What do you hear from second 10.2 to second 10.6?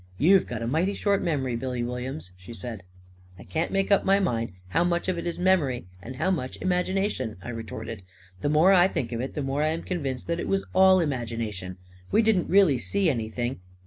that it